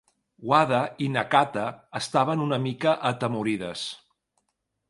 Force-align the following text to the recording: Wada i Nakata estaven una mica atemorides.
Wada 0.51 0.79
i 1.07 1.09
Nakata 1.17 1.65
estaven 2.01 2.43
una 2.47 2.61
mica 2.65 2.97
atemorides. 3.11 3.85